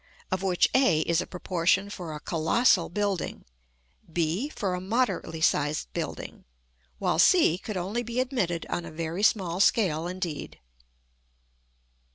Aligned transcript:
of 0.31 0.41
which 0.41 0.67
a 0.73 1.01
is 1.01 1.21
a 1.21 1.27
proportion 1.27 1.87
for 1.87 2.11
a 2.15 2.19
colossal 2.19 2.89
building, 2.89 3.45
b 4.11 4.49
for 4.49 4.73
a 4.73 4.81
moderately 4.81 5.39
sized 5.41 5.93
building, 5.93 6.43
while 6.97 7.19
c 7.19 7.55
could 7.59 7.77
only 7.77 8.01
be 8.01 8.19
admitted 8.19 8.65
on 8.67 8.83
a 8.83 8.89
very 8.91 9.21
small 9.21 9.59
scale 9.59 10.07
indeed. 10.07 10.57